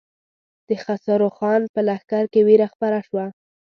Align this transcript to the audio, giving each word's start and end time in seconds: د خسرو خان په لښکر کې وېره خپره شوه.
د 0.67 0.69
خسرو 0.83 1.29
خان 1.37 1.61
په 1.73 1.79
لښکر 1.87 2.23
کې 2.31 2.41
وېره 2.47 2.67
خپره 2.73 2.97
شوه. 3.07 3.25